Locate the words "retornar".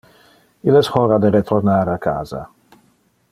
1.35-1.83